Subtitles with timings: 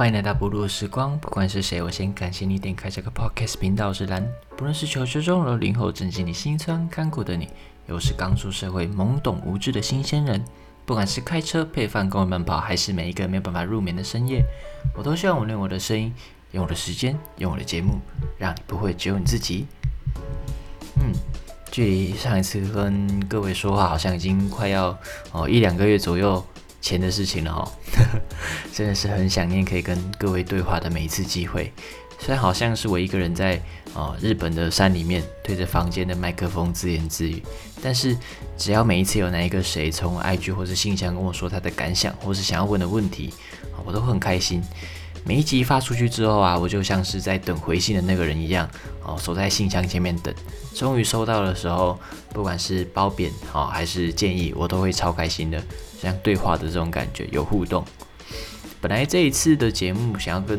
[0.00, 4.26] 欢迎来到不露时光，不管是谁，我先感谢你点开这个 podcast 频道是蓝。
[4.56, 7.46] 不论是求学中的零后，正经历心酸干苦的你，
[7.86, 10.42] 又是刚出社会懵懂无知的新鲜人，
[10.86, 14.42] 不管是开车配饭、跟我慢跑，还是每一个没有办法入眠的深夜，
[14.96, 16.10] 我都希望我用我的声音，
[16.52, 17.98] 用我的时间，用我的节目，
[18.38, 19.66] 让你不会只有你自己。
[20.96, 21.12] 嗯，
[21.70, 24.98] 距离上一次跟各位说话，好像已经快要
[25.32, 26.42] 哦一两个月左右。
[26.80, 27.72] 钱的事情了哈，
[28.72, 31.72] 真的是很想念可以跟各位对话的每一次机会。
[32.18, 33.58] 虽然好像是我一个人在
[33.94, 37.42] 啊日本的山里面对着房间的麦克风自言自语，
[37.82, 38.14] 但是
[38.58, 43.32] 只要每一次有哪一个谁从 IG 或者信箱跟我说他的感想或是想要问的问题，
[43.86, 44.62] 我都很开心。
[45.24, 48.68] 每一集发出去之后啊，我就像是在等回信的那个人一样，
[49.04, 50.34] 哦，守在信箱前面等。
[50.74, 51.98] 终于收到的时候，
[52.32, 55.62] 不管是褒贬哦还是建议，我都会超开心的。
[56.00, 57.84] 像对话的这种感觉，有互动。
[58.80, 60.58] 本来这一次的节目想要跟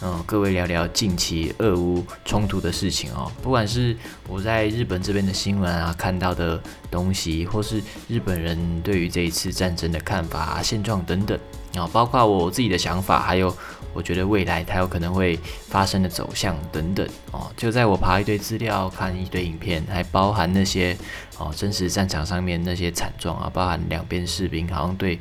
[0.00, 3.94] 嗯各位聊聊近期俄乌冲突的事情哦，不管是
[4.26, 6.58] 我在日本这边的新闻啊看到的
[6.90, 11.38] 东西，或是日本人对于这一次战争的看法、现状等等
[11.74, 13.54] 啊，包括我自己的想法，还有
[13.92, 15.38] 我觉得未来它有可能会
[15.68, 17.06] 发生的走向等等。
[17.32, 20.96] 哦，就在我爬一堆资料、看一堆影片，还包含那些
[21.38, 25.18] 哦真实战场上面那些惨状啊，包含两边士兵好像对。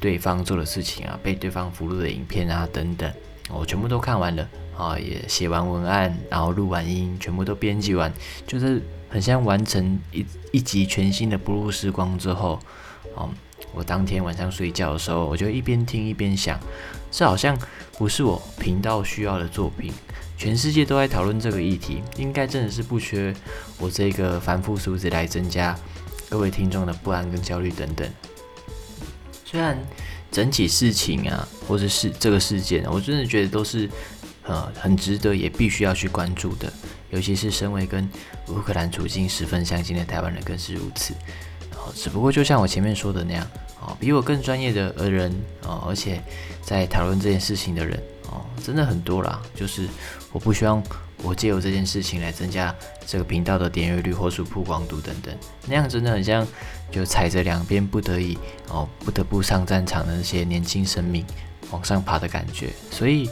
[0.00, 3.12] 对方做的事情啊，被对方俘虏的影片啊等等，
[3.50, 4.48] 我全部都看完了。
[4.76, 8.12] 啊，也写完文案，然后录完音，全部都编辑完，
[8.46, 12.60] 就是很像完成一一集全新的《不露时光》之后，
[13.16, 13.28] 哦，
[13.74, 16.58] 我当天晚上睡觉的时候，我就一边听一边想，
[17.10, 17.56] 这好像
[17.96, 19.92] 不是我频道需要的作品，
[20.36, 23.34] 全世界都在讨论这个议题，应该真的是不缺
[23.78, 25.78] 我这个繁复数字来增加
[26.28, 28.08] 各位听众的不安跟焦虑等等。
[29.44, 29.78] 虽然
[30.30, 33.88] 整体事情啊，或者是这个事件，我真的觉得都是
[34.42, 36.72] 呃很值得，也必须要去关注的。
[37.10, 38.06] 尤其是身为跟
[38.48, 41.14] 乌克兰处境十分相近的台湾人，更是如此。
[41.94, 43.46] 只不过就像我前面说的那样，
[43.80, 45.32] 哦，比我更专业的呃人，
[45.62, 46.22] 哦，而且
[46.62, 48.00] 在讨论这件事情的人，
[48.30, 49.40] 哦，真的很多啦。
[49.54, 49.88] 就是
[50.32, 50.82] 我不希望。
[51.20, 52.72] 我借由这件事情来增加
[53.04, 56.46] 这个频道的点阅率或是曝光度等等，那样真的很像
[56.92, 58.38] 就踩着两边不得已
[58.68, 61.26] 哦不得不上战场的那些年轻生命
[61.72, 63.28] 往上爬的感觉，所以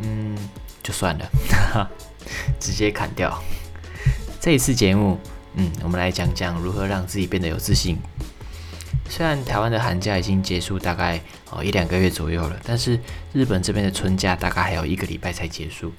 [0.00, 0.36] 嗯
[0.82, 1.88] 就算了，
[2.60, 3.42] 直接砍掉。
[4.38, 5.18] 这一次节目，
[5.54, 7.98] 嗯，我们来讲讲如何让自己变得有自信。
[9.08, 11.20] 虽然台湾的寒假已经结束大概
[11.50, 12.98] 哦一两个月左右了，但是
[13.32, 15.92] 日本这边的春假大概还有一个礼拜才结束。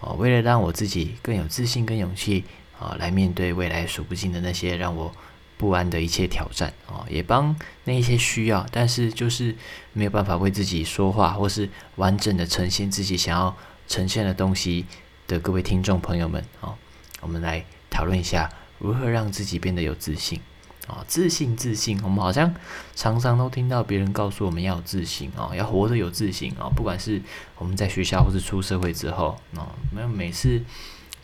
[0.00, 2.44] 哦，为了让我自己更有自信、跟勇气
[2.78, 5.10] 啊，来面对未来数不尽的那些让我
[5.56, 9.56] 不安的一切挑战啊，也帮那一些需要但是就是
[9.94, 13.56] 没有办法为自己说话或是完整的呈现自己想要
[13.88, 14.84] 呈现的东西
[15.26, 16.74] 的各位听众朋友们啊，
[17.20, 20.40] 我们来讨论一下如何让自己变得有自信。
[20.86, 22.54] 啊，自信，自信，我们好像
[22.94, 26.70] 常常都听到别人告诉我们要有自信啊，要活得有自信啊。
[26.76, 27.20] 不管是
[27.58, 30.62] 我们在学校，或是出社会之后啊，没有每次，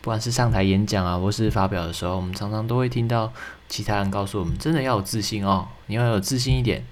[0.01, 3.31] 不管是上台演讲啊，或是发表的时候，我们常常都会听到
[3.69, 6.83] 其他人告诉我们，真的要有自信哦，你要有自信一点。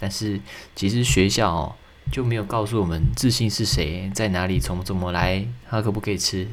[0.00, 0.40] 但是
[0.74, 1.76] 其实学校哦
[2.10, 6.48] 就没有告诉我们自信是谁，在哪里，从怎么来，他可不可以吃。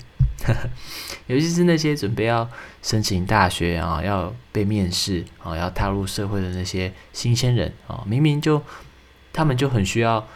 [1.27, 2.49] 尤其是那些准备要
[2.81, 8.61] 申请大学啊，要被面试啊，要踏入社会的那些新鲜人啊，明明就
[9.31, 10.27] 他们就很需要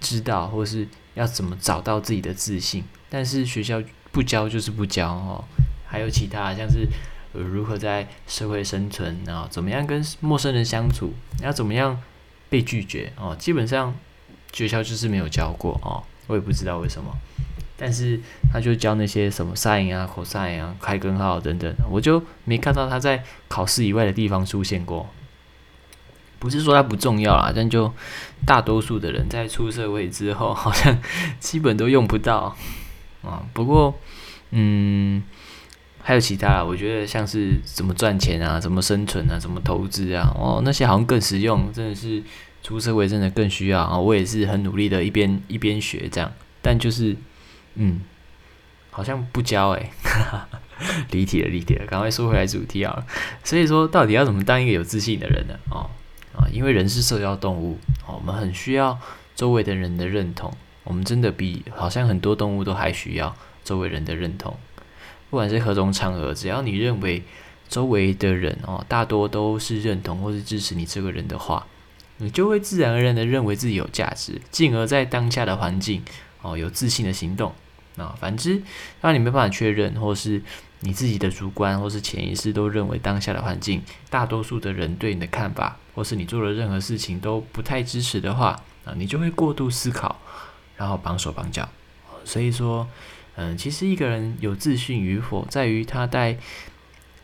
[0.00, 3.82] 知道，或是要怎么找到自己的自信，但是学校
[4.12, 5.44] 不教就是不教哦。
[5.86, 6.86] 还有其他像是
[7.32, 12.00] 如何在社会生存啊，怎么样跟陌生人相处，要怎么样
[12.48, 13.94] 被拒绝哦，基本上
[14.52, 17.10] 学校就是没有教过哦，我也不知道为什么。
[17.80, 18.18] 但是
[18.52, 25.08] 他就教那些什么 sin 啊、cos 啊、开根号等等，我就没看到他在考试以外的地方出现过。
[26.40, 27.92] 不是说他不重要啊，但就
[28.44, 30.98] 大多数的人在出社会之后，好像
[31.38, 32.56] 基本都用不到
[33.22, 33.44] 啊。
[33.52, 33.96] 不过，
[34.50, 35.22] 嗯，
[36.02, 42.20] 还有其他，我觉得像是怎么赚钱啊、怎么生存啊、怎么投资啊，哦，那些好像更实用，真的是
[42.60, 43.96] 出社会真的更需要啊。
[43.96, 47.16] 我也是很努力的，一边一边学这样，但就是。
[47.80, 48.00] 嗯，
[48.90, 49.90] 好像不教哎，
[51.12, 53.06] 离题了，离题了，赶快说回来主题啊。
[53.44, 55.54] 所以说，到底要怎么当一个有自信的人呢？
[55.70, 55.88] 哦
[56.36, 58.98] 啊，因为人是社交动物，哦，我们很需要
[59.36, 60.52] 周围的人的认同。
[60.82, 64.56] 我们真的比好像很多动物都还需要周围人的认同。
[65.30, 67.22] 不管是何种场合，只要你认为
[67.68, 71.66] 周围的人哦，大多都是认同或是支持你这个人的话，
[72.16, 76.02] 你就会自然而然的认为自己有价值，进而在当下的环境。
[76.40, 77.52] 哦有自信的行动。
[77.98, 78.62] 啊，反之，
[79.00, 80.42] 当你没办法确认，或是
[80.80, 90.16] 你自己的主观或是潜意识都认为当下的环境，大多数的人对你的看法，或是你做的任何事情都不太支持的话，啊，你就会过度思考，
[90.76, 91.68] 然后绑手绑脚。
[92.24, 92.86] 所以说，
[93.36, 96.36] 嗯，其实一个人有自信与否，在于他在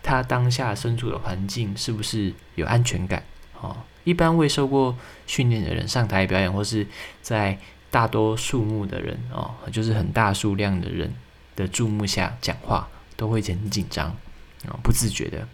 [0.02, 3.22] 他当下身处的环境是不是有安全感。
[3.60, 6.86] 哦，一般未受过训练的人上台表演，或是
[7.22, 7.58] 在
[7.94, 11.14] 大多数目的人哦，就是很大数量的人
[11.54, 14.08] 的注目下讲话，都会很紧张
[14.66, 15.46] 啊，不自觉的。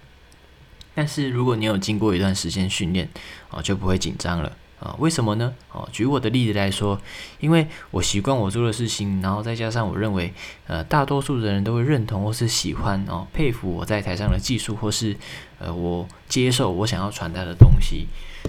[0.94, 3.06] 但是如果你有经过一段时间训练
[3.50, 4.96] 啊，就不会紧张了啊？
[4.98, 5.52] 为什么呢？
[5.70, 6.98] 哦，举我的例子来说，
[7.40, 10.32] 因为我习惯我做的事情，然后再加上我认为，
[10.66, 15.14] 呃，大多数的人都会认同或是喜欢哦，佩服我在台上的技术，或是
[15.58, 18.06] 呃，我接受我想要传达的东西，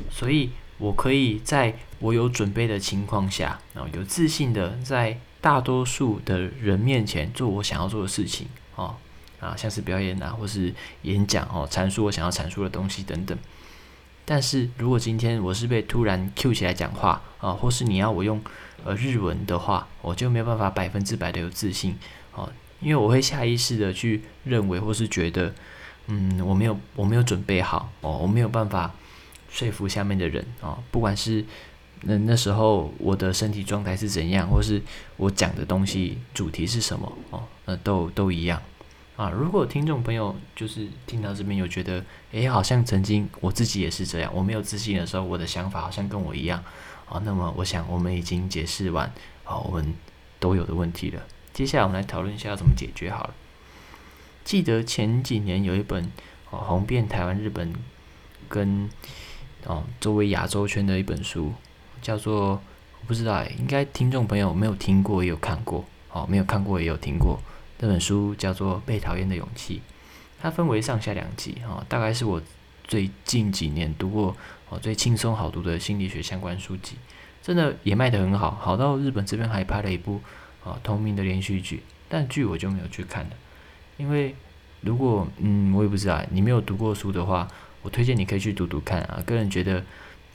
[0.09, 0.49] 所以。
[0.81, 8.95] 我可以在我有准备的情况下，然后有自信的在大多数的人面前做我想要做的事情，哦，
[9.39, 10.73] 啊，像是表演啊，或是
[11.03, 13.37] 演讲哦，阐述我想要阐述的东西等等。
[14.25, 18.41] 但是如果今天我是被突然 Q 起来讲话啊，或是你要我用
[18.83, 21.95] 呃日文的话，我就没有办法百分之百的有自信
[22.33, 25.53] 哦，因为我会下意识的去认为或是觉得，
[26.07, 28.91] 嗯，我没有我没有准备好哦，我没有办法。
[29.51, 31.43] 说服下面的人啊，不管是
[32.03, 34.81] 那那时候我的身体状态是怎样，或是
[35.17, 38.59] 我讲的东西主题是什么哦，那都都一样
[39.17, 39.29] 啊。
[39.29, 46.63] 如果听众朋友就是听到这边有觉得，诶，好像曾经我自己也是这样，我没有自信的时候，我的想法好像跟我一样
[47.09, 47.21] 啊。
[47.25, 49.13] 那么我想我们已经解释完
[49.43, 49.93] 啊，我们
[50.39, 51.21] 都有的问题了。
[51.53, 53.33] 接下来我们来讨论一下要怎么解决好了。
[54.45, 56.09] 记得前几年有一本
[56.49, 57.73] 哦红遍台湾、日本
[58.47, 58.89] 跟。
[59.65, 61.53] 哦，作为亚洲圈的一本书，
[62.01, 62.59] 叫做
[62.99, 67.39] 我不知道哎，应该听众朋友没有听过也有看过，哦，没有看过也有听过。
[67.77, 69.77] 这本书叫做《被讨厌的勇气》，
[70.41, 72.41] 它分为上下两集，哈，大概是我
[72.83, 74.35] 最近几年读过
[74.69, 76.95] 哦最轻松好读的心理学相关书籍，
[77.43, 80.19] 真的也卖得很好，好到日本这边还拍了一部
[80.63, 83.31] 哦同名的连续剧，但剧我就没有去看了，
[83.97, 84.35] 因为
[84.81, 87.47] 如果嗯我也不知道，你没有读过书的话。
[87.83, 89.83] 我推荐你可以去读读看啊，个人觉得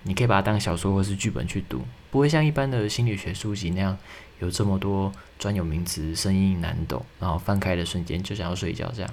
[0.02, 3.96] 你可以把它当小说或是剧本去读，不会像一般的心理学书籍那样
[4.40, 9.10] 有这么多专有名词，声音难懂，然后翻开的瞬间就想要睡觉这样。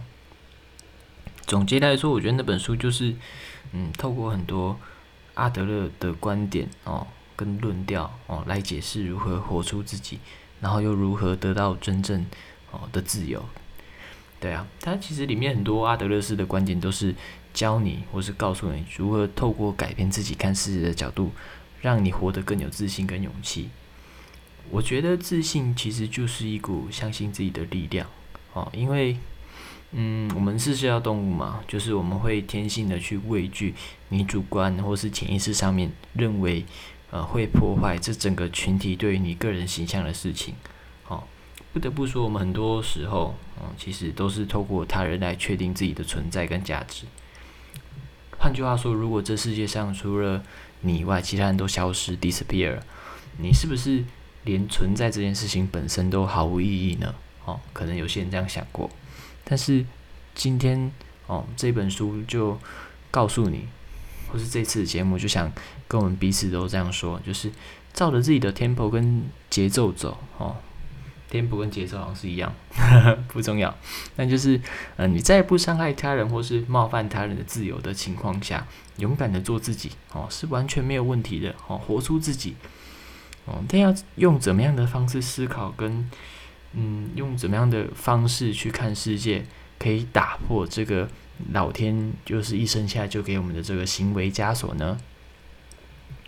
[1.45, 3.15] 总结来说，我觉得那本书就是，
[3.71, 4.79] 嗯，透过很多
[5.33, 7.06] 阿德勒的观点哦
[7.36, 10.19] 跟论调哦来解释如何活出自己，
[10.62, 12.25] 然后又如何得到真正
[12.71, 13.45] 哦的自由。
[14.39, 17.13] 对啊，它其实里面很多阿德勒式的观点都是。
[17.53, 21.31] 教你，或是告诉你如何透过改变自己看世界的角度，
[21.81, 23.69] 让你活得更有自信跟勇气。
[24.71, 28.07] 我觉得自信其实就是一股相信自己的力量
[28.53, 29.17] 哦，因为，
[29.91, 33.75] 嗯，我们是社交动物嘛，就是我们会天性的去畏惧
[34.09, 36.65] 你主观或是潜意识上面认为，
[37.11, 40.55] 呃，会破坏这整个群体对于你个人形象的事情。
[41.07, 41.23] 哦，
[41.73, 47.05] 不得不说，我们很多时候，嗯，其实都是透过他人来确定自己的存在跟价值。
[48.44, 50.44] 换句话说，如果这世界上除了
[50.81, 52.78] 你以外，其他人都消失 （disappear），
[53.38, 54.04] 你是不是
[54.44, 57.15] 连存在这件事情本身都毫无意义呢？
[57.46, 58.89] 哦，可能有些人这样想过。
[59.46, 59.86] 但是
[60.36, 60.91] 今天
[61.27, 62.60] 哦，这本书就
[63.10, 63.65] 告诉你，
[64.29, 65.50] 或是这次节目就想
[65.88, 67.50] 跟我们彼此都这样说，就是
[67.94, 70.58] 照着自己的 tempo 跟节奏走哦。
[71.34, 72.54] 天不跟节奏好像是一样，
[73.28, 73.75] 不重要。
[74.16, 74.60] 那就是，
[74.96, 78.66] 嗯，你在不伤害他人或是冒犯他人的自由的情况下，
[78.98, 81.78] 勇敢的做自己哦，是完全没有问题的哦。
[81.78, 82.56] 活出自己
[83.46, 86.10] 哦，但要用怎么样的方式思考，跟
[86.74, 89.46] 嗯，用怎么样的方式去看世界，
[89.78, 91.10] 可以打破这个
[91.52, 94.98] 老天就是一生下就给我们的这个行为枷锁呢？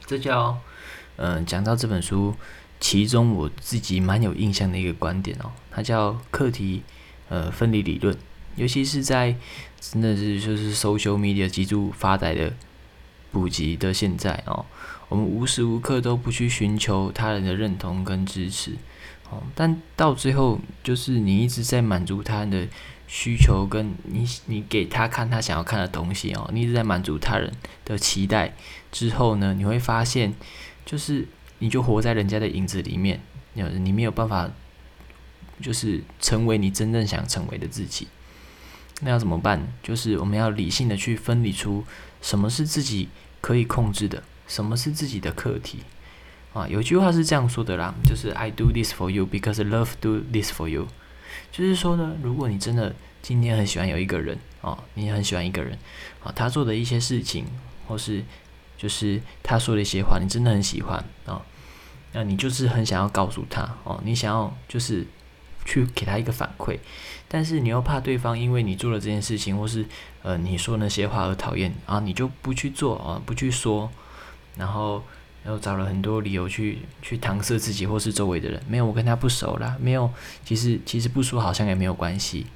[0.05, 0.57] 这叫，
[1.17, 2.35] 嗯，讲到这本书。
[2.87, 6.83] 其中我自己蛮有印象的一个观点哦，它叫课题
[7.29, 8.15] 呃分离理论，
[8.55, 9.35] 尤其是在
[9.81, 12.53] 真的是就是 social media 极度发达的
[13.31, 14.63] 普及的现在哦，
[15.09, 18.73] 我们无时无刻都不去寻求他人的认同跟支持
[19.31, 22.67] 哦，但到最后就是你一直在满足他人的
[23.07, 27.51] 需求，跟你你给他看他想要看的东西哦，你一直在满足他人
[27.83, 28.53] 的期待
[28.91, 30.35] 之后呢，你会发现
[30.85, 31.27] 就是。
[31.65, 33.19] 你就活在人家的影子里面，
[33.55, 34.47] 你没有办法，
[35.59, 38.07] 就是成为你真正想成为的自己。
[39.01, 39.73] 那要怎么办？
[39.81, 41.83] 就是我们要理性的去分离出
[42.21, 43.09] 什么是自己
[43.41, 45.79] 可以控制的，什么是自己的课题。
[46.53, 50.87] 啊，有句话是这样说的啦，就是 I do this for you because love do this for you。
[51.51, 52.93] 就是说呢，如果你真的
[53.23, 55.79] 今天很喜欢有一个人啊，你很喜欢一个人
[56.23, 57.45] 啊，他做的一些事情，
[57.87, 58.23] 或是
[58.77, 61.41] 就是他说的一些话，你真的很喜欢啊，
[62.15, 65.05] 那你就是很想要告诉他哦，你想要就是
[65.65, 66.79] 去给他一个反馈，
[67.27, 69.85] 但是你又怕对方因为你做了这件事情，或是
[70.23, 73.91] 呃你说那些话而讨厌啊，你就不去做啊，不去说，
[74.57, 75.03] 然后。
[75.45, 80.11] 然后找了很多理由去去搪塞自己或是周围的人，没有我跟他不熟啦，没有，
[80.43, 82.47] 其实其实不说好像也没有关系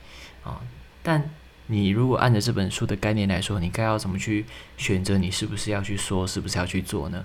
[0.44, 0.60] 啊。
[1.04, 1.30] 但
[1.68, 4.44] 你如果按着这本书的概念来说，你该要怎么去
[4.76, 5.20] 选择？
[5.20, 7.24] 你是不是要去说，是不是要去做呢？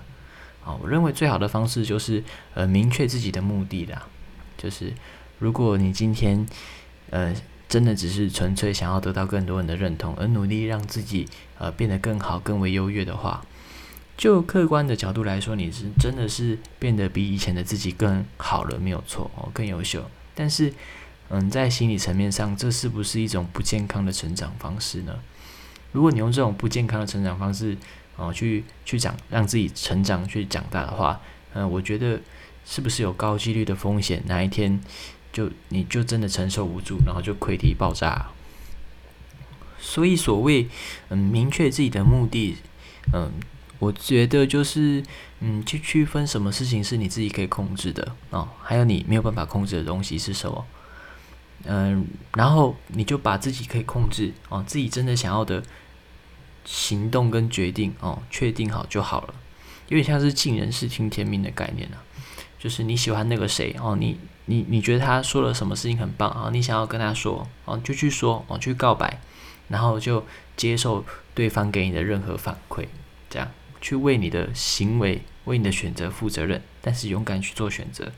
[0.65, 2.23] 啊，我认为最好的方式就是
[2.55, 4.07] 呃明确自己的目的啦，
[4.57, 4.91] 就是
[5.39, 6.45] 如果你今天
[7.11, 7.33] 呃
[7.69, 11.27] 真的只是纯粹想要得到更多人的认同，而努力让自己
[11.59, 13.45] 呃变得更好、更为优越的话。
[14.17, 20.09] 就客观的角度来说，你是真的是变得比以前的自己更好了，没有错哦，更优秀。
[20.33, 20.73] 但是，
[21.27, 25.19] 嗯，在心理层面上，这是不是一种不健康的成长方式呢？
[25.91, 27.77] 如果你用这种不健康的成长方式
[28.17, 31.19] 哦，去去长让自己成长去长大的话，
[31.53, 32.19] 嗯，我觉得
[32.65, 34.79] 是不是有高几率的风险，哪一天
[35.31, 38.27] 就你就真的承受不住，然后就溃体爆炸？
[39.79, 40.67] 所以，所谓
[41.09, 42.57] 嗯，明确自己的目的，
[43.13, 43.31] 嗯。
[43.77, 45.03] 我觉得就是，
[45.41, 50.65] 嗯，去区分什么事情是你自己可以控制的哦，还有你没有办法控制的东西是什么，
[51.65, 55.61] 嗯，然后你就把自己可以控制哦，自己真的想要的
[56.65, 59.33] 行动跟决定哦，确定好就好了，
[59.87, 62.03] 有点像是尽人事听天命的概念啊，
[62.59, 69.21] 就是你喜欢那个谁哦，你你你觉得他说了什么事情很棒啊，你想要跟他说哦，就去说哦，去告白，
[69.69, 70.25] 然后就
[70.57, 72.85] 接受对方给你的任何反馈，
[73.29, 73.49] 这样。
[73.81, 78.11] 去为你的行为、为你的选择负责任，但是勇敢去做选择。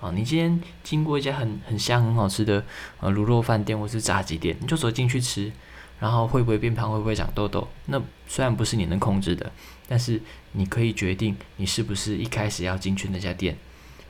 [0.00, 2.64] 啊，你今天经过一家很很香、很好吃的
[2.98, 5.52] 呃卤肉饭店或是炸鸡店，你就走进去吃，
[6.00, 7.66] 然后会不会变胖，会不会长痘痘？
[7.86, 9.52] 那虽然不是你能控制的，
[9.88, 10.20] 但是
[10.52, 13.56] 你可以决定你是不是一开始要进去那家店。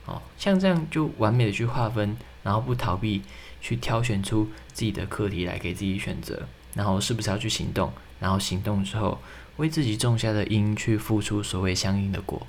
[0.05, 3.21] 哦，像这样就完美的去划分，然后不逃避，
[3.61, 7.91] 去挑选出自己的课题来给自己选择，然后是不是要去行动？
[8.19, 9.19] 然后行动之后。
[9.57, 12.45] 为自己种下的因去付出所谓相应的果，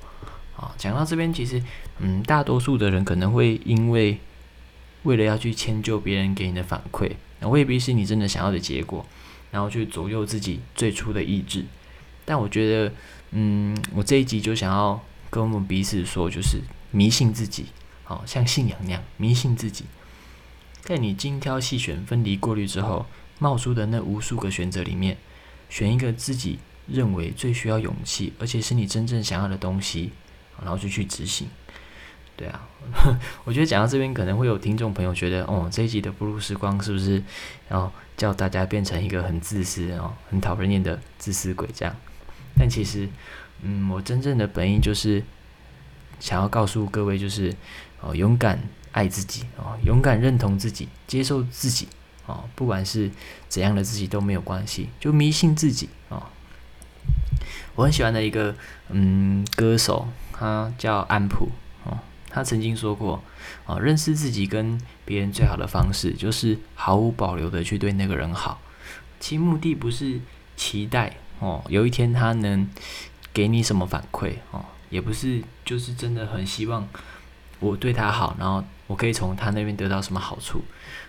[0.57, 1.63] 啊，讲到这边，其实，
[2.01, 4.19] 嗯，大多数的人可能会因为
[5.05, 9.07] 为了要去迁就别人给你的反馈，那未必是你真的想要的结果，
[9.51, 11.65] 然后去左右自己最初的意志。
[12.25, 12.93] 但我觉得，
[13.31, 15.01] 嗯，我这一集就想要
[15.31, 16.61] 跟我们彼此说，就是
[16.91, 17.67] 迷信自己，
[18.05, 19.85] 好像信仰那样迷信自己，
[20.83, 23.07] 在你精挑细选、分离过滤之后，
[23.39, 25.17] 冒出的那无数个选择里面，
[25.69, 26.59] 选一个自己。
[26.89, 30.13] 认为最需要勇气，而且是你真正想要的东西，
[30.63, 31.49] 然后就去执行。
[32.37, 32.69] 对啊，
[33.43, 37.21] 我觉得讲到这边，可能会有听众朋友觉得，哦，这一集的不入时光是不是
[37.69, 41.95] 然后叫大家变成一个很自私哦、很讨人厌的自私鬼这样？
[42.59, 43.09] 但其实，
[43.63, 45.23] 嗯，我真正的本意就是
[46.19, 47.55] 想要告诉各位，就是
[48.01, 48.59] 哦，勇敢
[48.93, 51.87] 爱自己哦，勇敢认同自己，接受自己
[52.25, 53.11] 哦，不管是
[53.49, 56.23] 怎样的自己都没有关系，就迷信自己哦。
[57.75, 58.55] 我很喜欢的一个
[58.89, 61.51] 嗯歌手，他叫安普。
[62.29, 63.23] 他曾经说过
[63.65, 68.61] 啊，认识自己跟别人最好的方式就是毫无保留的去对那个人好。
[69.19, 70.21] 其目的不是
[70.57, 72.69] 期待哦，有一天他能
[73.33, 76.87] 给你什么反馈哦，也不是就是真的很希望
[77.61, 80.63] 我对他好，然后我可以从他那边得到什么好处，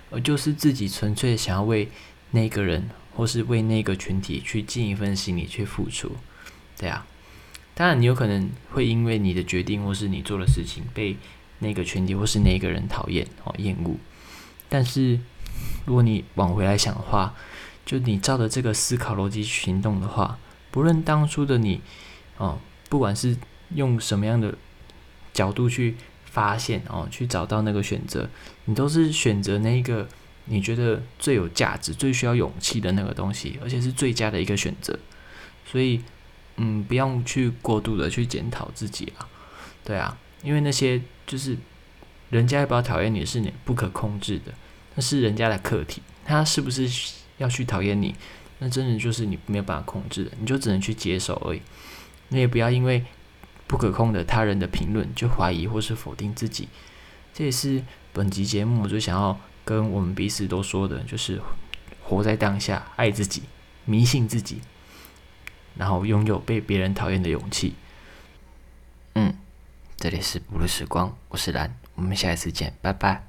[0.10, 1.90] 而就是自己纯粹想要为
[2.32, 2.90] 那个人。
[3.18, 6.18] 或是为那个群体去尽一份心力去付出，
[6.78, 7.04] 对啊，
[7.78, 11.16] 当然你有可能会因为你的决定或是你做的事情被
[11.60, 13.96] 那个群体或是那个人讨厌哦厌恶，
[14.68, 15.20] 但是
[15.86, 17.36] 如果你往回来想的话，
[17.86, 20.40] 就你照着这个思考逻辑去行动的话，
[20.72, 21.80] 不论当初的你
[22.38, 22.58] 哦，
[22.90, 23.38] 不管是
[23.76, 24.58] 用什么样的
[25.32, 28.28] 角度去发现哦，去找到那个选择，
[28.66, 30.10] 你都是选择那一个。
[30.50, 34.98] 你觉得最有价值、最需要勇气的那个东西，而且是最佳的一个选择，
[35.70, 36.02] 所以，
[36.58, 39.28] 嗯，不用去过度的去检讨自己啊，
[39.84, 41.58] 对啊，因为那些就是
[42.30, 44.54] 人家要不要讨厌你是你不可控制的，
[44.96, 46.90] 那是人家的课题，他是不是
[47.38, 48.14] 要去讨厌你，
[48.60, 51.62] 那真的就是你没有办法控制的，你就只能去接受而已。
[52.30, 53.06] 你也不要因为
[53.66, 56.68] 不可控的他人的评论就怀疑或是否定自己，
[57.34, 59.40] 这也是本集节目我就想要。
[59.68, 61.42] 跟我们彼此都说的，就是
[62.02, 63.44] 活在当下，爱自己，
[63.84, 64.62] 迷信自己，
[65.78, 67.76] 然后拥有被别人讨厌的勇气。
[69.16, 69.34] 嗯，
[69.98, 73.24] 这里是不露时光，我是蓝，我们下一次见，拜拜。